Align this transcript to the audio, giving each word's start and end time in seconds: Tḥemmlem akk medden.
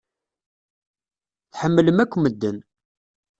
Tḥemmlem 1.51 1.97
akk 2.03 2.13
medden. 2.17 2.57